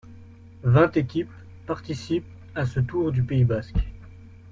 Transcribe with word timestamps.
Vingt 0.63 0.97
équipes 0.97 1.29
participent 1.67 2.25
à 2.55 2.65
ce 2.65 2.79
Tour 2.79 3.11
du 3.11 3.21
Pays 3.21 3.43
basque. 3.43 3.77